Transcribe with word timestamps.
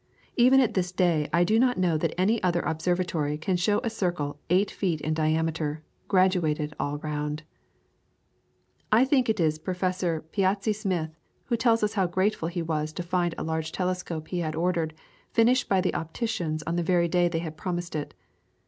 Even 0.35 0.59
at 0.59 0.73
this 0.73 0.91
day 0.91 1.29
I 1.31 1.43
do 1.43 1.59
not 1.59 1.77
know 1.77 1.95
that 1.95 2.19
any 2.19 2.41
other 2.41 2.61
observatory 2.61 3.37
can 3.37 3.55
show 3.55 3.79
a 3.83 3.89
circle 3.91 4.39
eight 4.49 4.71
feet 4.71 4.99
in 4.99 5.13
diameter 5.13 5.83
graduated 6.07 6.73
all 6.79 6.97
round. 6.97 7.43
I 8.91 9.05
think 9.05 9.29
it 9.29 9.39
is 9.39 9.59
Professor 9.59 10.21
Piazzi 10.33 10.73
Smith 10.73 11.11
who 11.45 11.55
tells 11.55 11.83
us 11.83 11.93
how 11.93 12.07
grateful 12.07 12.47
he 12.47 12.63
was 12.63 12.91
to 12.93 13.03
find 13.03 13.35
a 13.37 13.43
large 13.43 13.71
telescope 13.71 14.29
he 14.29 14.39
had 14.39 14.55
ordered 14.55 14.95
finished 15.29 15.69
by 15.69 15.79
the 15.81 15.93
opticians 15.93 16.63
on 16.63 16.77
the 16.77 16.81
very 16.81 17.07
day 17.07 17.27
they 17.27 17.37
had 17.37 17.55
promised 17.55 17.95
it. 17.95 18.15